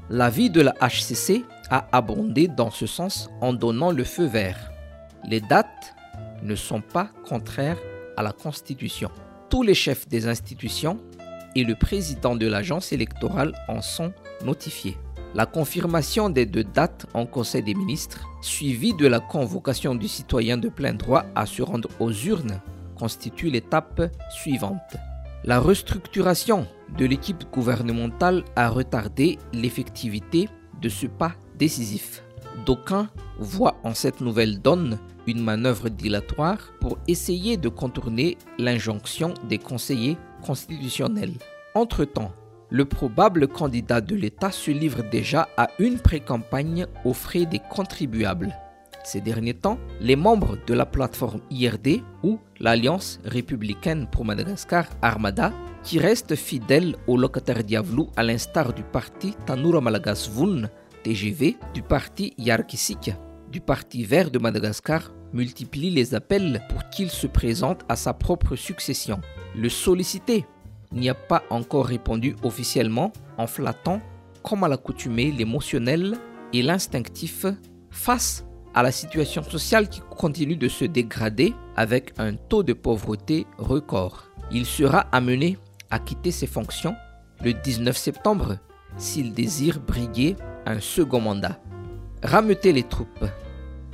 L'avis 0.09 0.50
de 0.50 0.62
la 0.62 0.74
HCC 0.79 1.43
a 1.69 1.86
abondé 1.91 2.48
dans 2.48 2.71
ce 2.71 2.86
sens 2.86 3.29
en 3.41 3.51
donnant 3.51 3.91
le 3.91 4.05
feu 4.05 4.25
vert. 4.25 4.71
Les 5.25 5.41
dates 5.41 5.95
ne 6.43 6.55
sont 6.55 6.79
pas 6.79 7.09
contraires 7.27 7.75
la 8.21 8.31
Constitution. 8.31 9.09
Tous 9.49 9.63
les 9.63 9.73
chefs 9.73 10.07
des 10.07 10.27
institutions 10.27 10.99
et 11.55 11.63
le 11.63 11.75
président 11.75 12.35
de 12.35 12.47
l'agence 12.47 12.91
électorale 12.91 13.53
en 13.67 13.81
sont 13.81 14.13
notifiés. 14.45 14.97
La 15.35 15.45
confirmation 15.45 16.29
des 16.29 16.45
deux 16.45 16.63
dates 16.63 17.05
en 17.13 17.25
Conseil 17.25 17.61
des 17.61 17.75
ministres, 17.75 18.27
suivie 18.41 18.93
de 18.93 19.07
la 19.07 19.19
convocation 19.19 19.93
du 19.93 20.07
citoyen 20.07 20.57
de 20.57 20.69
plein 20.69 20.93
droit 20.93 21.25
à 21.35 21.45
se 21.45 21.61
rendre 21.61 21.89
aux 21.99 22.11
urnes, 22.11 22.61
constitue 22.97 23.49
l'étape 23.49 24.11
suivante. 24.31 24.97
La 25.43 25.59
restructuration 25.59 26.67
de 26.97 27.05
l'équipe 27.05 27.45
gouvernementale 27.51 28.43
a 28.55 28.69
retardé 28.69 29.38
l'effectivité 29.53 30.49
de 30.81 30.89
ce 30.89 31.07
pas 31.07 31.33
décisif. 31.57 32.23
D'aucuns 32.69 33.09
voient 33.39 33.77
en 33.83 33.95
cette 33.95 34.21
nouvelle 34.21 34.61
donne 34.61 34.99
une 35.25 35.41
manœuvre 35.41 35.89
dilatoire 35.89 36.71
pour 36.79 36.99
essayer 37.07 37.57
de 37.57 37.67
contourner 37.67 38.38
l'injonction 38.59 39.33
des 39.49 39.57
conseillers 39.57 40.17
constitutionnels. 40.45 41.33
Entre-temps, 41.73 42.31
le 42.69 42.85
probable 42.85 43.47
candidat 43.47 44.01
de 44.01 44.15
l'État 44.15 44.51
se 44.51 44.69
livre 44.69 45.01
déjà 45.01 45.49
à 45.57 45.69
une 45.79 45.97
pré-campagne 45.97 46.85
aux 47.05 47.13
frais 47.13 47.47
des 47.47 47.57
contribuables. 47.71 48.55
Ces 49.03 49.21
derniers 49.21 49.55
temps, 49.55 49.79
les 49.99 50.15
membres 50.15 50.55
de 50.67 50.75
la 50.75 50.85
plateforme 50.85 51.41
IRD 51.49 52.03
ou 52.21 52.38
l'Alliance 52.59 53.19
républicaine 53.25 54.05
pour 54.11 54.25
Madagascar 54.25 54.85
Armada, 55.01 55.53
qui 55.81 55.97
restent 55.97 56.35
fidèles 56.35 56.97
aux 57.07 57.17
locataires 57.17 57.63
diavolou 57.63 58.11
à 58.15 58.21
l'instar 58.21 58.73
du 58.73 58.83
parti 58.83 59.33
Tanura 59.47 59.81
Malagas 59.81 60.29
Voun, 60.31 60.69
TGV, 61.03 61.58
du 61.74 61.82
parti 61.82 62.34
Yarkisik, 62.38 63.12
du 63.51 63.62
parti 63.62 64.03
vert 64.03 64.32
de 64.32 64.39
Madagascar, 64.39 65.12
multiplient 65.34 65.91
les 65.91 66.15
appels 66.15 66.62
pour 66.70 66.89
qu'il 66.89 67.10
se 67.10 67.27
présente 67.27 67.82
à 67.89 67.96
sa 67.96 68.13
propre 68.13 68.56
succession. 68.56 69.22
Le 69.56 69.70
solliciter 69.70 70.46
n'y 70.91 71.10
a 71.10 71.13
pas 71.13 71.44
encore 71.50 71.86
répondu 71.86 72.36
officiellement 72.44 73.12
en 73.38 73.48
flattant, 73.48 74.01
comme 74.44 74.63
à 74.63 74.68
l'accoutumée, 74.68 75.32
l'émotionnel 75.32 76.18
et 76.53 76.62
l'instinctif 76.62 77.46
face 77.89 78.46
à 78.74 78.84
la 78.84 78.91
situation 78.91 79.44
sociale 79.44 79.89
qui 79.89 80.01
continue 80.01 80.56
de 80.56 80.68
se 80.68 80.86
dégrader 80.86 81.53
avec 81.75 82.13
un 82.18 82.36
taux 82.36 82.63
de 82.63 82.74
pauvreté 82.74 83.46
record. 83.58 84.29
Il 84.51 84.65
sera 84.65 85.01
amené 85.12 85.58
à 85.91 86.00
quitter 86.00 86.32
ses 86.32 86.48
fonctions 86.48 86.96
le 87.44 87.53
19 87.53 87.96
septembre 87.96 88.58
s'il 88.98 89.34
désire 89.34 89.79
briguer 89.79 90.36
second 90.79 91.21
mandat. 91.21 91.59
Rameuter 92.21 92.71
les 92.71 92.83
troupes. 92.83 93.25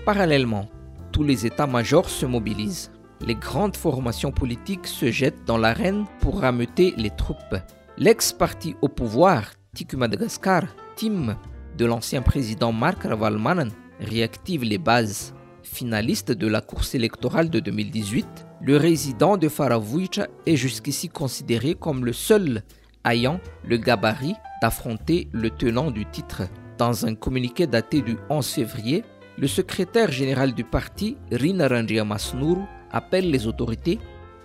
Parallèlement, 0.06 0.68
tous 1.12 1.24
les 1.24 1.46
états-majors 1.46 2.10
se 2.10 2.26
mobilisent 2.26 2.92
les 3.22 3.36
grandes 3.36 3.78
formations 3.78 4.32
politiques 4.32 4.88
se 4.88 5.12
jettent 5.12 5.46
dans 5.46 5.58
l'arène 5.58 6.06
pour 6.20 6.42
rameuter 6.42 6.94
les 6.98 7.10
troupes. 7.10 7.56
L'ex-parti 7.98 8.76
au 8.82 8.90
pouvoir, 8.90 9.52
Tiku 9.74 9.98
Madagascar, 9.98 10.64
Tim, 10.96 11.38
de 11.78 11.86
l'ancien 11.86 12.22
président 12.22 12.72
Mark 12.72 13.04
Ravalmanen, 13.04 13.72
réactive 14.00 14.64
les 14.64 14.78
bases. 14.78 15.34
Finaliste 15.64 16.32
de 16.32 16.48
la 16.48 16.62
course 16.62 16.94
électorale 16.94 17.50
de 17.50 17.60
2018, 17.60 18.28
le 18.62 18.78
résident 18.78 19.38
de 19.38 19.50
Faravouicha 19.50 20.28
est 20.46 20.56
jusqu'ici 20.56 21.10
considéré 21.10 21.74
comme 21.74 22.06
le 22.06 22.14
seul 22.14 22.64
ayant 23.06 23.40
le 23.66 23.78
gabarit 23.78 24.36
d'affronter 24.62 25.28
le 25.32 25.50
tenant 25.50 25.92
du 25.92 26.06
titre. 26.06 26.44
Dans 26.78 27.06
un 27.06 27.16
communiqué 27.16 27.68
daté 27.68 28.02
du 28.02 28.18
11 28.30 28.46
février, 28.46 29.04
le 29.38 29.48
secrétaire 29.48 30.12
général 30.12 30.54
du 30.54 30.64
parti, 30.64 31.18
Rina 31.32 31.68
Masnour, 32.04 32.66
appelle 32.92 33.32
les 33.32 33.48
autorités 33.48 34.00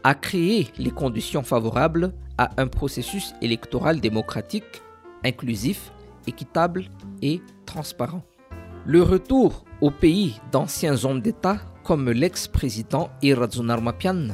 à 0.04 0.14
créer 0.14 0.68
les 0.78 0.90
conditions 0.90 1.42
favorables 1.42 2.12
à 2.38 2.50
un 2.56 2.68
processus 2.68 3.34
électoral 3.42 4.00
démocratique, 4.00 4.82
inclusif, 5.24 5.92
équitable 6.26 6.84
et 7.22 7.40
transparent. 7.66 8.22
Le 8.86 9.02
retour 9.02 9.64
au 9.80 9.90
pays 9.90 10.40
d'anciens 10.52 11.04
hommes 11.04 11.20
d'État 11.20 11.58
comme 11.84 12.10
l'ex-président 12.10 13.10
Irazunar 13.22 13.82
Mapian 13.82 14.28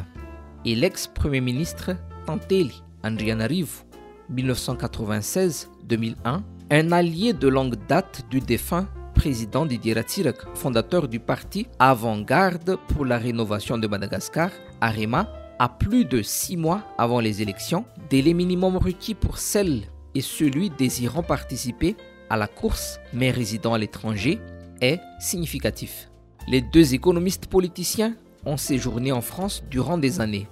et 0.65 0.75
l'ex-premier 0.75 1.41
ministre 1.41 1.93
Tanteli 2.27 2.83
Andrianarivo 3.03 3.85
1996-2001, 4.33 6.43
un 6.71 6.91
allié 6.91 7.33
de 7.33 7.47
longue 7.49 7.77
date 7.89 8.25
du 8.29 8.41
défunt 8.41 8.89
président 9.15 9.65
Didier 9.65 9.95
Ratsirak, 9.95 10.37
fondateur 10.55 11.09
du 11.09 11.21
parti 11.21 11.67
Avant-Garde 11.79 12.77
pour 12.89 13.05
la 13.05 13.19
rénovation 13.19 13.79
de 13.79 13.87
Madagascar, 13.87 14.51
AREMA, 14.81 15.33
à 15.59 15.69
plus 15.69 16.05
de 16.05 16.23
six 16.23 16.57
mois 16.57 16.83
avant 16.99 17.21
les 17.21 17.41
élections, 17.41 17.85
délai 18.11 18.35
minimum 18.35 18.77
requis 18.77 19.15
pour 19.15 19.39
celles 19.39 19.83
et 20.15 20.21
celui 20.21 20.71
désirant 20.71 21.23
participer 21.23 21.97
à 22.29 22.37
la 22.37 22.47
course 22.47 22.99
mais 23.13 23.31
résidant 23.31 23.75
à 23.75 23.79
l'étranger 23.79 24.41
est 24.81 25.01
significatif. 25.21 26.11
Les 26.49 26.61
deux 26.61 26.95
économistes 26.95 27.47
politiciens 27.47 28.15
ont 28.45 28.57
séjourné 28.57 29.13
en 29.13 29.23
France 29.23 29.63
durant 29.71 29.99
des 29.99 30.21
années. 30.21 30.49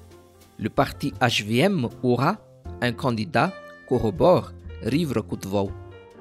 Le 0.58 0.70
parti 0.70 1.12
HVM 1.20 1.88
aura 2.02 2.38
un 2.80 2.92
candidat 2.92 3.52
corrobore 3.88 4.52
Rivre 4.82 5.22
Koutvau. 5.22 5.70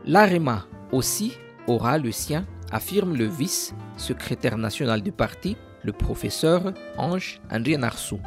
L'AREMA 0.05 0.65
aussi 0.91 1.33
aura 1.67 1.97
le 1.97 2.11
sien, 2.11 2.45
affirme 2.71 3.15
le 3.15 3.25
vice-secrétaire 3.25 4.57
national 4.57 5.01
du 5.01 5.11
parti, 5.11 5.55
le 5.83 5.93
professeur 5.93 6.73
Ange 6.97 7.39
André 7.49 7.77
Narsou. 7.77 8.19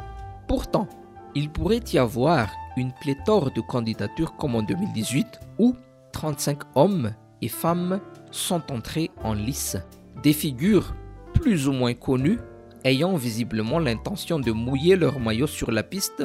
Pourtant, 0.47 0.87
il 1.35 1.51
pourrait 1.51 1.83
y 1.93 1.99
avoir 1.99 2.49
une 2.77 2.93
pléthore 2.93 3.51
de 3.51 3.61
candidatures 3.61 4.35
comme 4.35 4.55
en 4.55 4.63
2018 4.63 5.39
où 5.59 5.75
35 6.13 6.59
hommes 6.75 7.13
et 7.43 7.47
femmes 7.47 7.99
sont 8.31 8.71
entrés 8.71 9.11
en 9.23 9.33
lice. 9.33 9.77
Des 10.23 10.33
figures 10.33 10.95
plus 11.35 11.67
ou 11.67 11.73
moins 11.73 11.93
connues 11.93 12.39
ayant 12.83 13.15
visiblement 13.15 13.77
l'intention 13.77 14.39
de 14.39 14.51
mouiller 14.51 14.95
leur 14.95 15.19
maillot 15.19 15.45
sur 15.45 15.69
la 15.69 15.83
piste 15.83 16.23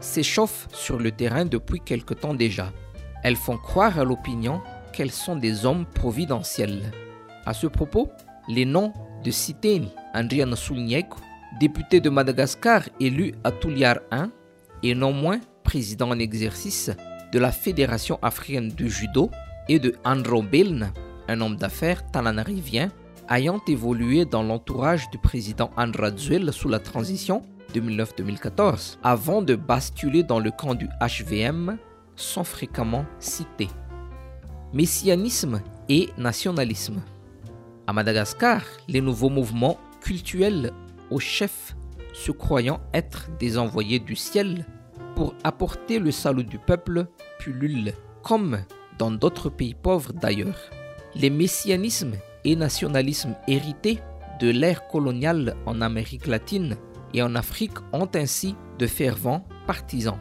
s'échauffent 0.00 0.68
sur 0.72 0.98
le 0.98 1.10
terrain 1.10 1.44
depuis 1.44 1.80
quelque 1.80 2.14
temps 2.14 2.34
déjà. 2.34 2.72
Elles 3.22 3.36
font 3.36 3.56
croire 3.56 3.98
à 3.98 4.04
l'opinion 4.04 4.60
qu'elles 4.94 5.10
sont 5.10 5.36
des 5.36 5.66
hommes 5.66 5.84
providentiels. 5.86 6.92
À 7.44 7.52
ce 7.52 7.66
propos, 7.66 8.10
les 8.48 8.64
noms 8.64 8.92
de 9.24 9.30
Siteni 9.30 9.90
Andriana 10.14 10.56
Sulnieko, 10.56 11.18
député 11.58 12.00
de 12.00 12.10
Madagascar 12.10 12.82
élu 13.00 13.34
à 13.42 13.50
Touliar 13.50 13.98
I 14.12 14.24
et 14.82 14.94
non 14.94 15.12
moins 15.12 15.40
président 15.62 16.10
en 16.10 16.18
exercice 16.18 16.90
de 17.32 17.38
la 17.38 17.50
Fédération 17.50 18.18
africaine 18.22 18.68
du 18.68 18.88
judo, 18.88 19.30
et 19.68 19.78
de 19.78 19.94
Andro 20.04 20.42
Beln, 20.42 20.92
un 21.26 21.40
homme 21.40 21.56
d'affaires 21.56 22.08
talanarivien 22.10 22.90
ayant 23.30 23.60
évolué 23.66 24.26
dans 24.26 24.42
l'entourage 24.42 25.08
du 25.10 25.16
président 25.18 25.70
Andra 25.76 26.14
Zuel 26.14 26.52
sous 26.52 26.68
la 26.68 26.78
transition 26.78 27.42
2009-2014, 27.74 28.98
avant 29.02 29.40
de 29.40 29.54
basculer 29.56 30.22
dans 30.22 30.38
le 30.38 30.50
camp 30.50 30.74
du 30.74 30.86
HVM, 31.00 31.78
sont 32.14 32.44
fréquemment 32.44 33.06
cités 33.18 33.68
messianisme 34.74 35.62
et 35.88 36.10
nationalisme. 36.18 37.00
À 37.86 37.92
Madagascar, 37.92 38.62
les 38.88 39.00
nouveaux 39.00 39.30
mouvements 39.30 39.78
cultuels 40.00 40.72
aux 41.12 41.20
chefs 41.20 41.76
se 42.12 42.32
croyant 42.32 42.80
être 42.92 43.30
des 43.38 43.56
envoyés 43.56 44.00
du 44.00 44.16
ciel 44.16 44.66
pour 45.14 45.34
apporter 45.44 46.00
le 46.00 46.10
salut 46.10 46.42
du 46.42 46.58
peuple 46.58 47.06
pullulent, 47.38 47.94
comme 48.24 48.58
dans 48.98 49.12
d'autres 49.12 49.48
pays 49.48 49.74
pauvres 49.74 50.12
d'ailleurs. 50.12 50.58
Les 51.14 51.30
messianismes 51.30 52.16
et 52.44 52.56
nationalismes 52.56 53.36
hérités 53.46 54.00
de 54.40 54.50
l'ère 54.50 54.88
coloniale 54.88 55.54
en 55.66 55.80
Amérique 55.82 56.26
latine 56.26 56.76
et 57.12 57.22
en 57.22 57.36
Afrique 57.36 57.78
ont 57.92 58.08
ainsi 58.16 58.56
de 58.80 58.88
fervents 58.88 59.46
partisans. 59.68 60.18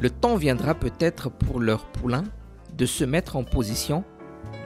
Le 0.00 0.08
temps 0.08 0.36
viendra 0.36 0.74
peut-être 0.74 1.30
pour 1.30 1.60
leurs 1.60 1.84
poulains 1.84 2.24
de 2.76 2.86
se 2.86 3.04
mettre 3.04 3.36
en 3.36 3.44
position 3.44 4.04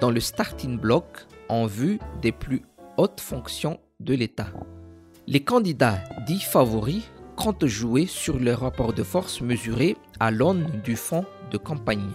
dans 0.00 0.10
le 0.10 0.20
starting 0.20 0.78
block 0.78 1.04
en 1.48 1.66
vue 1.66 1.98
des 2.22 2.32
plus 2.32 2.62
hautes 2.96 3.20
fonctions 3.20 3.80
de 4.00 4.14
l'État. 4.14 4.48
Les 5.26 5.40
candidats 5.40 5.98
dits 6.26 6.40
favoris 6.40 7.02
comptent 7.36 7.66
jouer 7.66 8.06
sur 8.06 8.38
le 8.38 8.52
rapport 8.52 8.92
de 8.92 9.02
force 9.02 9.40
mesuré 9.40 9.96
à 10.20 10.30
l'aune 10.30 10.66
du 10.84 10.96
fonds 10.96 11.24
de 11.50 11.58
campagne. 11.58 12.10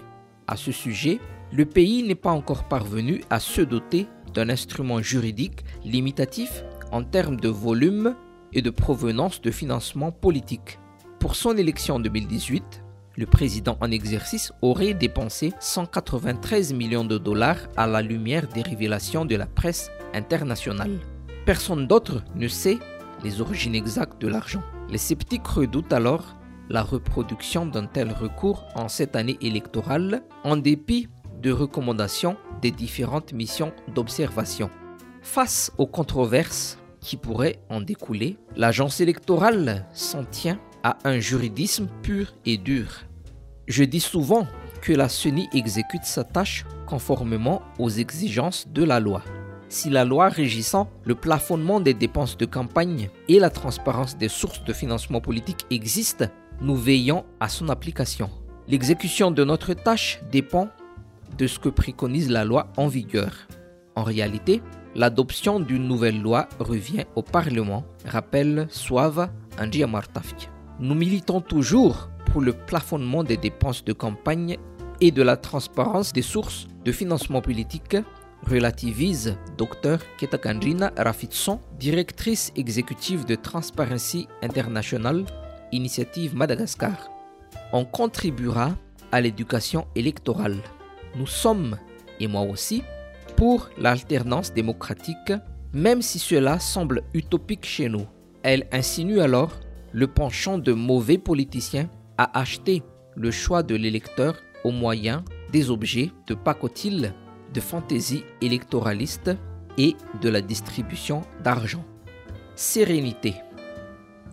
À 0.48 0.55
ce 0.55 0.72
sujet, 0.72 1.19
le 1.51 1.65
pays 1.65 2.03
n'est 2.03 2.15
pas 2.15 2.31
encore 2.31 2.67
parvenu 2.67 3.22
à 3.29 3.39
se 3.39 3.62
doter 3.62 4.08
d'un 4.34 4.50
instrument 4.50 5.01
juridique 5.01 5.63
limitatif 5.84 6.63
en 6.91 7.03
termes 7.03 7.38
de 7.38 7.50
volume 7.50 8.15
et 8.53 8.62
de 8.62 8.69
provenance 8.69 9.41
de 9.41 9.51
financement 9.51 10.12
politique. 10.12 10.79
Pour 11.19 11.36
son 11.36 11.58
élection 11.58 11.96
en 11.96 12.00
2018, 12.00 12.84
le 13.16 13.25
président 13.25 13.78
en 13.82 13.92
exercice 13.92 14.51
aurait 14.62 14.94
dépensé 14.94 15.54
193 15.60 16.74
millions 16.74 17.04
de 17.04 17.18
dollars 17.18 17.58
à 17.75 17.88
la 17.88 18.01
lumière 18.01 18.48
des 18.48 18.62
révélations 18.62 19.25
de 19.25 19.36
la 19.36 19.46
presse 19.46 19.92
internationale. 20.13 21.00
Personne 21.46 21.88
d'autre 21.88 22.24
ne 22.36 22.48
sait 22.48 22.80
les 23.24 23.42
origines 23.42 23.75
exactes 23.75 24.22
de 24.22 24.28
l'argent. 24.28 24.63
Les 24.89 24.98
sceptiques 24.98 25.48
redoutent 25.48 25.94
alors 25.94 26.36
la 26.70 26.84
reproduction 26.84 27.66
d'un 27.66 27.86
tel 27.86 28.12
recours 28.12 28.66
en 28.75 28.88
cette 28.88 29.16
année 29.16 29.38
électorale 29.42 30.24
en 30.44 30.56
dépit 30.56 31.08
de 31.42 31.51
recommandations 31.51 32.38
des 32.62 32.72
différentes 32.72 33.34
missions 33.34 33.74
d'observation. 33.94 34.70
Face 35.22 35.72
aux 35.78 35.88
controverses 35.88 36.78
qui 37.01 37.18
pourraient 37.18 37.60
en 37.70 37.82
découler, 37.82 38.38
l'agence 38.56 39.00
électorale 39.01 39.86
s'en 39.94 40.25
tient 40.25 40.60
à 40.83 40.98
un 41.03 41.19
juridisme 41.19 41.88
pur 42.01 42.33
et 42.45 42.57
dur. 42.57 43.03
Je 43.67 43.83
dis 43.83 44.00
souvent 44.00 44.48
que 44.81 44.93
la 44.93 45.09
CENI 45.09 45.50
exécute 45.53 46.03
sa 46.03 46.24
tâche 46.24 46.65
conformément 46.88 47.62
aux 47.77 47.89
exigences 47.89 48.67
de 48.67 48.83
la 48.83 49.00
loi. 49.00 49.21
Si 49.67 49.91
la 49.91 50.03
loi 50.03 50.29
régissant 50.29 50.89
le 51.03 51.13
plafonnement 51.13 51.79
des 51.79 51.93
dépenses 51.93 52.38
de 52.38 52.45
campagne 52.45 53.09
et 53.27 53.39
la 53.39 53.51
transparence 53.51 54.17
des 54.17 54.29
sources 54.29 54.63
de 54.63 54.74
financement 54.74 55.21
politique 55.21 55.65
existe, 55.69 56.25
nous 56.62 56.75
veillons 56.75 57.25
à 57.39 57.50
son 57.50 57.69
application. 57.69 58.31
L'exécution 58.67 59.29
de 59.29 59.43
notre 59.43 59.74
tâche 59.74 60.19
dépend 60.31 60.69
de 61.38 61.45
ce 61.45 61.59
que 61.59 61.69
préconise 61.69 62.29
la 62.29 62.43
loi 62.43 62.67
en 62.77 62.88
vigueur. 62.88 63.48
En 63.95 64.03
réalité, 64.03 64.62
l'adoption 64.95 65.59
d'une 65.59 65.88
nouvelle 65.88 66.21
loi 66.21 66.50
revient 66.59 67.05
au 67.15 67.21
Parlement, 67.21 67.86
rappelle 68.05 68.67
Suave 68.71 69.29
Andy 69.59 69.83
Amartafik. 69.83 70.50
Nous 70.81 70.95
militons 70.95 71.41
toujours 71.41 72.09
pour 72.31 72.39
le 72.39 72.53
plafonnement 72.53 73.25
des 73.25 73.36
dépenses 73.36 73.83
de 73.83 73.91
campagne 73.91 74.57
et 75.01 75.12
de 75.12 75.21
la 75.21 75.36
transparence 75.36 76.13
des 76.13 76.21
sources 76.21 76.67
de 76.86 76.93
financement 76.93 77.41
politique, 77.41 77.98
relativise 78.48 79.36
Dr 79.57 79.98
Ketakandrina 80.17 80.93
Rafitson, 80.98 81.59
directrice 81.77 82.53
exécutive 82.55 83.25
de 83.25 83.36
Transparency 83.36 84.29
International, 84.41 85.25
initiative 85.74 86.33
Madagascar. 86.33 87.09
On 87.74 87.83
contribuera 87.83 88.71
à 89.12 89.19
l'éducation 89.19 89.86
électorale. 89.95 90.59
Nous 91.17 91.27
sommes, 91.27 91.77
et 92.21 92.27
moi 92.27 92.43
aussi, 92.43 92.83
pour 93.36 93.69
l'alternance 93.77 94.53
démocratique, 94.53 95.33
même 95.74 96.01
si 96.01 96.19
cela 96.19 96.57
semble 96.57 97.03
utopique 97.13 97.65
chez 97.65 97.89
nous. 97.89 98.05
Elle 98.43 98.67
insinue 98.71 99.19
alors 99.19 99.51
le 99.91 100.08
penchant 100.08 100.58
de 100.58 100.74
mauvais 100.74 101.17
politiciens 101.17 101.89
à 102.17 102.39
acheter 102.39 102.84
le 103.15 103.31
choix 103.31 103.63
de 103.63 103.75
l'électeur 103.75 104.36
au 104.63 104.72
moyen 104.72 105.24
des 105.51 105.72
objets 105.72 106.12
de 106.27 106.34
pacotille, 106.36 107.13
de 107.53 107.60
fantaisie 107.60 108.24
électoraliste 108.41 109.31
et 109.77 109.96
de 110.22 110.29
la 110.29 110.41
distribution 110.41 111.22
d'argent. 111.43 111.84
Sérénité. 112.55 113.36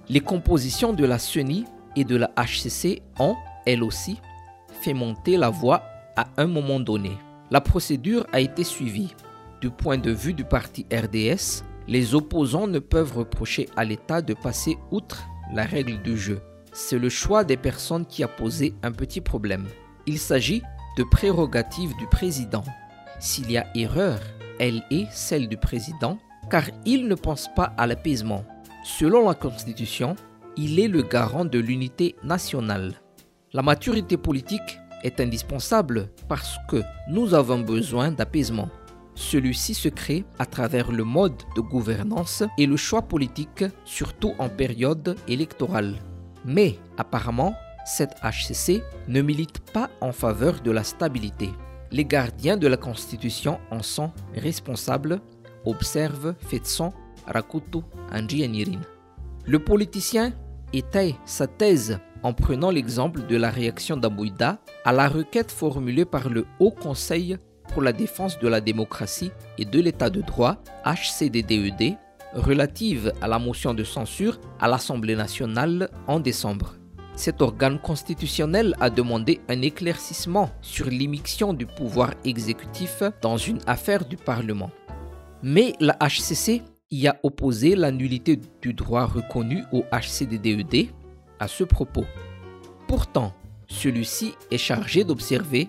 Les 0.08 0.20
compositions 0.20 0.92
de 0.92 1.04
la 1.04 1.18
CENI 1.18 1.64
et 1.96 2.04
de 2.04 2.16
la 2.16 2.30
HCC 2.36 3.02
ont, 3.18 3.36
elles 3.64 3.82
aussi, 3.82 4.20
fait 4.82 4.94
monter 4.94 5.36
la 5.36 5.50
voix 5.50 5.82
à 6.16 6.26
un 6.36 6.46
moment 6.46 6.80
donné. 6.80 7.12
La 7.50 7.60
procédure 7.60 8.26
a 8.32 8.40
été 8.40 8.64
suivie. 8.64 9.14
Du 9.60 9.70
point 9.70 9.98
de 9.98 10.10
vue 10.10 10.34
du 10.34 10.44
parti 10.44 10.86
RDS, 10.92 11.64
les 11.88 12.14
opposants 12.14 12.66
ne 12.66 12.78
peuvent 12.78 13.16
reprocher 13.16 13.68
à 13.76 13.84
l'État 13.84 14.20
de 14.20 14.34
passer 14.34 14.76
outre 14.90 15.26
la 15.52 15.64
règle 15.64 16.00
du 16.02 16.16
jeu. 16.16 16.40
C'est 16.72 16.98
le 16.98 17.08
choix 17.08 17.44
des 17.44 17.56
personnes 17.56 18.06
qui 18.06 18.22
a 18.22 18.28
posé 18.28 18.74
un 18.82 18.92
petit 18.92 19.20
problème. 19.20 19.66
Il 20.06 20.18
s'agit 20.18 20.62
de 20.96 21.04
prérogatives 21.04 21.96
du 21.96 22.06
président. 22.06 22.64
S'il 23.18 23.50
y 23.50 23.58
a 23.58 23.66
erreur, 23.74 24.20
elle 24.58 24.82
est 24.90 25.06
celle 25.10 25.48
du 25.48 25.56
président, 25.56 26.18
car 26.50 26.64
il 26.84 27.08
ne 27.08 27.14
pense 27.14 27.48
pas 27.54 27.72
à 27.76 27.86
l'apaisement. 27.86 28.44
Selon 28.84 29.28
la 29.28 29.34
Constitution, 29.34 30.16
il 30.56 30.78
est 30.80 30.88
le 30.88 31.02
garant 31.02 31.44
de 31.44 31.58
l'unité 31.58 32.14
nationale. 32.22 32.94
La 33.52 33.62
maturité 33.62 34.16
politique 34.16 34.78
est 35.02 35.20
indispensable 35.20 36.08
parce 36.28 36.56
que 36.68 36.82
nous 37.08 37.34
avons 37.34 37.60
besoin 37.60 38.10
d'apaisement. 38.10 38.68
Celui-ci 39.16 39.73
se 39.73 39.88
crée 39.88 40.25
à 40.38 40.44
travers 40.44 40.92
le 40.92 41.02
mode 41.02 41.42
de 41.56 41.62
gouvernance 41.62 42.44
et 42.58 42.66
le 42.66 42.76
choix 42.76 43.02
politique, 43.02 43.64
surtout 43.85 44.35
en 44.38 44.50
période 44.50 45.16
électorale. 45.26 45.96
Mais 46.44 46.78
apparemment, 46.99 47.54
cette 47.87 48.14
HCC 48.23 48.82
ne 49.08 49.23
milite 49.23 49.61
pas 49.73 49.88
en 50.02 50.12
faveur 50.12 50.61
de 50.61 50.70
la 50.70 50.85
stabilité. 50.85 51.50
Les 51.90 52.04
gardiens 52.04 52.58
de 52.58 52.66
la 52.66 52.76
Constitution 52.76 53.58
en 53.70 53.82
sont 53.82 54.12
responsables, 54.35 55.20
observe 55.64 56.35
Fetson 56.40 56.92
Rakutu 57.26 57.78
Anjianirin. 58.12 58.82
Le 59.47 59.58
politicien 59.58 60.34
étaye 60.75 61.17
sa 61.25 61.47
thèse 61.47 61.99
en 62.23 62.34
prenant 62.34 62.71
l'exemple 62.71 63.26
de 63.26 63.36
la 63.36 63.50
réaction 63.50 63.97
d'Abouida 63.97 64.58
à 64.84 64.93
la 64.93 65.08
requête 65.08 65.50
formulée 65.50 66.04
par 66.04 66.28
le 66.28 66.45
Haut 66.58 66.73
Conseil 66.73 67.38
pour 67.68 67.82
la 67.82 67.92
défense 67.92 68.38
de 68.38 68.48
la 68.48 68.60
démocratie 68.60 69.30
et 69.58 69.64
de 69.64 69.80
l'état 69.80 70.10
de 70.10 70.20
droit, 70.20 70.56
HCDDED, 70.84 71.96
relative 72.34 73.12
à 73.20 73.28
la 73.28 73.38
motion 73.38 73.74
de 73.74 73.84
censure 73.84 74.38
à 74.60 74.68
l'Assemblée 74.68 75.16
nationale 75.16 75.90
en 76.06 76.20
décembre. 76.20 76.74
Cet 77.14 77.40
organe 77.40 77.78
constitutionnel 77.78 78.74
a 78.78 78.90
demandé 78.90 79.40
un 79.48 79.62
éclaircissement 79.62 80.50
sur 80.60 80.86
l'immixtion 80.86 81.54
du 81.54 81.64
pouvoir 81.64 82.12
exécutif 82.24 83.02
dans 83.22 83.38
une 83.38 83.60
affaire 83.66 84.04
du 84.04 84.18
Parlement. 84.18 84.70
Mais 85.42 85.72
la 85.80 85.96
HCC 86.00 86.62
y 86.90 87.06
a 87.06 87.16
opposé 87.22 87.74
la 87.74 87.90
nullité 87.90 88.38
du 88.60 88.74
droit 88.74 89.06
reconnu 89.06 89.64
au 89.72 89.84
HCDDED 89.92 90.88
à 91.40 91.48
ce 91.48 91.64
propos. 91.64 92.04
Pourtant, 92.86 93.34
celui-ci 93.66 94.34
est 94.50 94.58
chargé 94.58 95.02
d'observer 95.02 95.68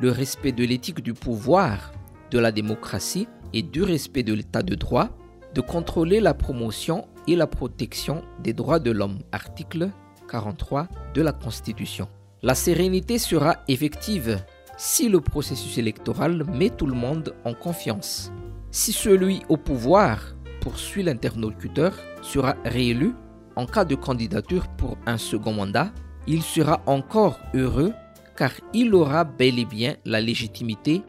le 0.00 0.10
respect 0.10 0.52
de 0.52 0.64
l'éthique 0.64 1.02
du 1.02 1.12
pouvoir, 1.12 1.92
de 2.30 2.38
la 2.38 2.52
démocratie 2.52 3.28
et 3.52 3.62
du 3.62 3.82
respect 3.82 4.22
de 4.22 4.32
l'état 4.32 4.62
de 4.62 4.74
droit, 4.74 5.10
de 5.54 5.60
contrôler 5.60 6.20
la 6.20 6.32
promotion 6.32 7.06
et 7.26 7.36
la 7.36 7.46
protection 7.46 8.22
des 8.42 8.52
droits 8.52 8.78
de 8.78 8.90
l'homme. 8.90 9.18
Article 9.32 9.90
43 10.28 10.88
de 11.14 11.22
la 11.22 11.32
Constitution. 11.32 12.08
La 12.42 12.54
sérénité 12.54 13.18
sera 13.18 13.56
effective 13.68 14.42
si 14.78 15.08
le 15.08 15.20
processus 15.20 15.76
électoral 15.76 16.44
met 16.44 16.70
tout 16.70 16.86
le 16.86 16.94
monde 16.94 17.34
en 17.44 17.52
confiance. 17.52 18.32
Si 18.70 18.92
celui 18.92 19.42
au 19.48 19.58
pouvoir 19.58 20.34
poursuit 20.60 21.02
l'interlocuteur 21.02 21.92
sera 22.22 22.56
réélu 22.64 23.12
en 23.56 23.66
cas 23.66 23.84
de 23.84 23.96
candidature 23.96 24.68
pour 24.78 24.96
un 25.04 25.18
second 25.18 25.52
mandat, 25.52 25.92
il 26.26 26.42
sera 26.42 26.80
encore 26.86 27.38
heureux 27.52 27.92
car 28.40 28.52
il 28.72 28.94
aura 28.94 29.24
bel 29.24 29.58
et 29.58 29.66
bien 29.66 29.96
la 30.06 30.18
légitimité, 30.18 31.02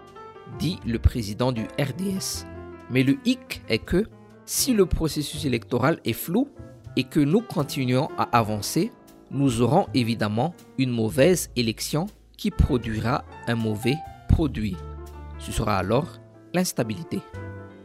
dit 0.60 0.78
le 0.86 1.00
président 1.00 1.54
du 1.54 1.62
RDS. 1.80 2.46
Mais 2.90 3.04
le 3.04 3.20
hic 3.24 3.62
est 3.70 3.78
que 3.78 4.06
si 4.46 4.74
le 4.74 4.86
processus 4.86 5.46
électoral 5.46 6.02
est 6.04 6.12
flou 6.12 6.50
et 6.98 7.06
que 7.06 7.22
nous 7.22 7.40
continuons 7.40 8.10
à 8.18 8.24
avancer, 8.38 8.92
nous 9.30 9.62
aurons 9.62 9.88
évidemment 9.94 10.54
une 10.78 10.92
mauvaise 10.92 11.52
élection 11.56 12.08
qui 12.36 12.52
produira 12.52 13.24
un 13.48 13.56
mauvais 13.56 13.96
produit. 14.28 14.76
Ce 15.40 15.54
sera 15.54 15.78
alors 15.78 16.20
l'instabilité. 16.54 17.22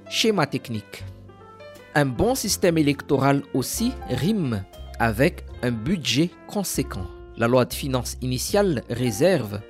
Schéma 0.09 0.49
technique. 0.49 1.05
Un 1.95 2.07
bon 2.07 2.35
système 2.35 2.79
électoral 2.79 3.45
aussi 3.55 3.93
rime 4.09 4.65
avec 4.99 5.45
un 5.63 5.71
budget 5.71 6.31
conséquent. 6.49 7.07
La 7.39 7.49
loi 7.49 7.67
de 7.67 7.75
finances 7.75 8.17
initiale 8.23 8.83
réserve 8.89 9.61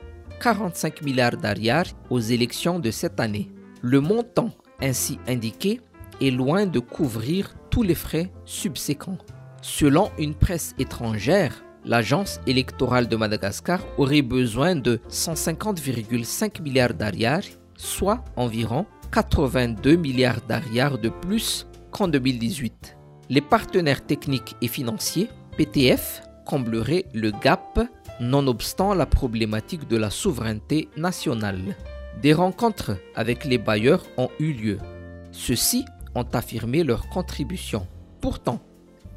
45 0.41 1.03
milliards 1.03 1.37
d'ariars 1.37 1.87
aux 2.11 2.21
élections 2.21 2.79
de 2.79 2.93
cette 2.93 3.19
année. 3.19 3.51
Le 3.83 4.01
montant 4.01 4.51
ainsi 4.81 5.19
indiqué 5.27 5.81
est 6.21 6.31
loin 6.31 6.67
de 6.67 6.79
couvrir 6.79 7.57
tous 7.71 7.83
les 7.83 7.95
frais 7.95 8.31
subséquents. 8.45 9.19
Selon 9.63 10.11
une 10.19 10.35
presse 10.35 10.75
étrangère, 10.79 11.65
l'agence 11.85 12.41
électorale 12.47 13.09
de 13.09 13.17
Madagascar 13.17 13.81
aurait 13.99 14.23
besoin 14.23 14.77
de 14.77 15.01
150,5 15.11 16.63
milliards 16.63 16.95
d'ariars, 16.95 17.43
soit 17.77 18.25
environ 18.37 18.87
82 19.11 19.97
milliards 19.97 20.41
d'ariars 20.49 20.99
de 20.99 21.09
plus 21.09 21.67
qu'en 21.91 22.07
2018. 22.07 22.97
Les 23.29 23.41
partenaires 23.41 24.07
techniques 24.07 24.55
et 24.63 24.69
financiers, 24.69 25.29
PTF, 25.57 26.23
combleraient 26.47 27.05
le 27.13 27.31
gap 27.33 27.79
nonobstant 28.21 28.95
la 28.95 29.05
problématique 29.05 29.87
de 29.89 29.99
la 29.99 30.09
souveraineté 30.09 30.89
nationale. 30.97 31.77
Des 32.23 32.33
rencontres 32.33 32.97
avec 33.15 33.45
les 33.45 33.59
bailleurs 33.59 34.07
ont 34.17 34.31
eu 34.39 34.53
lieu. 34.53 34.79
Ceux-ci 35.33 35.85
ont 36.15 36.27
affirmé 36.33 36.83
leur 36.83 37.11
contribution. 37.11 37.87
Pourtant, 38.23 38.61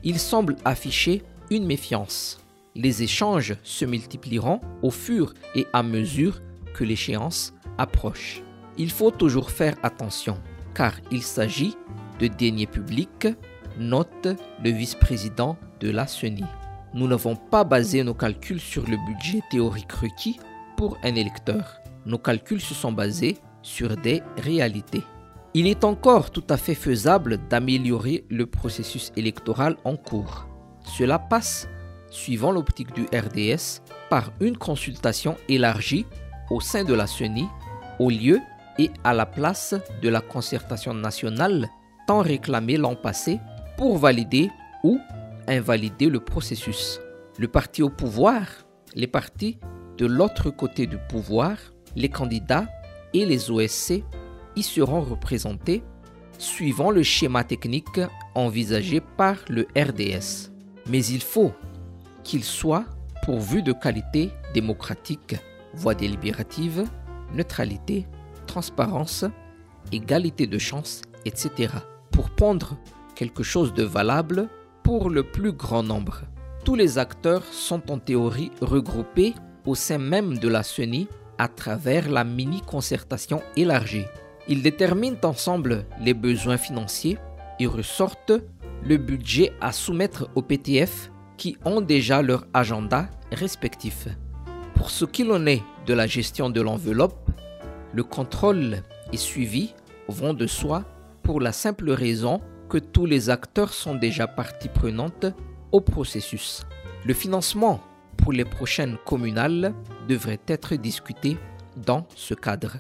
il 0.04 0.20
semble 0.20 0.58
afficher 0.66 1.24
une 1.50 1.66
méfiance. 1.66 2.44
Les 2.76 3.04
échanges 3.04 3.56
se 3.64 3.86
multiplieront 3.86 4.60
au 4.82 4.92
fur 4.92 5.34
et 5.56 5.66
à 5.72 5.82
mesure 5.82 6.42
que 6.74 6.84
l'échéance 6.84 7.54
approche. 7.78 8.42
Il 8.78 8.92
faut 8.92 9.12
toujours 9.12 9.50
faire 9.50 9.76
attention, 9.84 10.38
car 10.74 10.94
il 11.12 11.24
s'agit 11.24 11.76
de 12.20 12.28
deniers 12.28 12.68
publics, 12.68 13.28
note 13.78 14.28
le 14.64 14.72
vice-président 14.72 15.58
de 15.80 15.90
la 15.90 16.06
CENI. 16.06 16.46
Nous 16.94 17.08
n'avons 17.08 17.36
pas 17.36 17.64
basé 17.64 18.04
nos 18.04 18.14
calculs 18.14 18.60
sur 18.60 18.84
le 18.88 18.98
budget 19.06 19.42
théorique 19.52 19.92
requis 19.92 20.40
pour 20.76 20.98
un 21.04 21.16
électeur. 21.16 21.82
Nos 22.06 22.18
calculs 22.18 22.62
se 22.62 22.74
sont 22.74 22.92
basés 22.92 23.38
sur 23.62 23.96
des 23.96 24.24
réalités. 24.38 25.04
Il 25.54 25.68
est 25.68 25.84
encore 25.84 26.32
tout 26.32 26.44
à 26.50 26.58
fait 26.58 26.76
faisable 26.76 27.40
d'améliorer 27.50 28.26
le 28.30 28.46
processus 28.46 29.12
électoral 29.16 29.78
en 29.84 29.96
cours. 29.96 30.48
Cela 30.84 31.20
passe, 31.20 31.68
suivant 32.10 32.52
l'optique 32.52 32.94
du 32.94 33.04
RDS, 33.16 33.82
par 34.10 34.32
une 34.40 34.58
consultation 34.58 35.36
élargie 35.48 36.06
au 36.50 36.60
sein 36.60 36.84
de 36.84 36.94
la 36.94 37.08
CENI 37.08 37.48
au 38.00 38.10
lieu 38.10 38.40
et 38.78 38.90
à 39.04 39.14
la 39.14 39.26
place 39.26 39.76
de 40.02 40.10
la 40.10 40.22
concertation 40.22 40.94
nationale 40.94 41.68
tant 42.08 42.22
réclamée 42.22 42.78
l'an 42.78 42.96
passé 42.96 43.40
pour 43.78 43.98
valider 43.98 44.50
ou 44.84 45.00
invalider 45.50 46.10
le 46.10 46.20
processus. 46.20 47.00
Le 47.38 47.48
parti 47.48 47.82
au 47.82 47.90
pouvoir, 47.90 48.46
les 48.96 49.08
partis 49.08 49.60
de 49.98 50.06
l'autre 50.06 50.50
côté 50.50 50.88
du 50.88 50.98
pouvoir, 51.10 51.58
les 51.96 52.10
candidats 52.10 52.68
et 53.14 53.26
les 53.26 53.52
OSC 53.52 54.04
y 54.56 54.64
seront 54.64 55.02
représentés 55.02 55.84
suivant 56.38 56.92
le 56.92 57.04
schéma 57.04 57.44
technique 57.44 58.00
envisagé 58.34 59.02
par 59.02 59.36
le 59.50 59.68
RDS. 59.76 60.52
Mais 60.88 61.06
il 61.06 61.22
faut 61.22 61.52
qu'il 62.24 62.44
soit 62.44 62.86
pourvu 63.24 63.62
de 63.62 63.74
qualité 63.74 64.32
démocratique, 64.54 65.36
voix 65.74 65.94
délibérative, 65.94 66.86
neutralité, 67.34 68.08
transparence, 68.48 69.26
égalité 69.92 70.48
de 70.48 70.58
chance, 70.58 71.02
etc. 71.26 71.74
pour 72.12 72.30
pondre 72.30 72.78
quelque 73.16 73.44
chose 73.44 73.74
de 73.74 73.84
valable 73.84 74.50
pour 74.90 75.12
le 75.12 75.22
plus 75.22 75.52
grand 75.52 75.84
nombre. 75.84 76.22
Tous 76.66 76.74
les 76.74 76.98
acteurs 76.98 77.44
sont 77.52 77.92
en 77.92 78.00
théorie 78.00 78.50
regroupés 78.60 79.36
au 79.68 79.76
sein 79.76 80.00
même 80.00 80.40
de 80.40 80.48
la 80.48 80.64
CENI 80.64 81.08
à 81.38 81.48
travers 81.48 82.10
la 82.10 82.24
mini-concertation 82.24 83.44
élargie. 83.56 84.08
Ils 84.48 84.64
déterminent 84.64 85.20
ensemble 85.22 85.86
les 86.02 86.16
besoins 86.16 86.58
financiers 86.58 87.20
et 87.60 87.68
ressortent 87.68 88.42
le 88.84 88.98
budget 88.98 89.54
à 89.62 89.74
soumettre 89.74 90.28
au 90.34 90.42
PTF 90.42 91.12
qui 91.38 91.56
ont 91.66 91.82
déjà 91.82 92.24
leur 92.24 92.48
agenda 92.56 93.10
respectif. 93.32 94.08
Pour 94.74 94.90
ce 94.90 95.06
qu'il 95.06 95.32
en 95.32 95.46
est 95.46 95.62
de 95.86 95.94
la 95.94 96.08
gestion 96.08 96.50
de 96.50 96.62
l'enveloppe, 96.62 97.30
le 97.94 98.04
contrôle 98.04 98.78
est 99.14 99.18
suivi 99.18 99.76
au 100.08 100.14
vent 100.14 100.34
de 100.34 100.48
soi 100.48 100.84
pour 101.22 101.42
la 101.42 101.52
simple 101.52 101.92
raison 101.92 102.42
que 102.70 102.78
tous 102.78 103.06
les 103.06 103.30
acteurs 103.30 103.74
sont 103.74 103.96
déjà 103.96 104.28
partie 104.28 104.70
prenante 104.70 105.26
au 105.72 105.82
processus. 105.82 106.64
Le 107.06 107.14
financement 107.14 107.82
pour 108.18 108.34
les 108.34 108.46
prochaines 108.46 108.98
communales 109.06 109.74
devrait 110.08 110.40
être 110.48 110.76
discuté 110.76 111.38
dans 111.76 112.06
ce 112.16 112.34
cadre. 112.34 112.78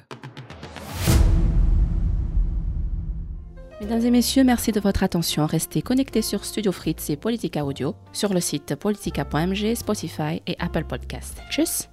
Mesdames 3.82 4.06
et 4.06 4.12
messieurs, 4.12 4.44
merci 4.44 4.74
de 4.74 4.82
votre 4.82 5.04
attention. 5.04 5.46
Restez 5.46 5.82
connectés 5.82 6.22
sur 6.22 6.44
Studio 6.44 6.74
Fritz 6.74 7.10
et 7.10 7.16
Politica 7.16 7.64
Audio 7.64 7.96
sur 8.12 8.34
le 8.34 8.42
site 8.42 8.76
politica.mg, 8.76 9.74
Spotify 9.76 10.42
et 10.48 10.56
Apple 10.60 10.84
Podcast. 10.84 11.38
Tchuss 11.50 11.88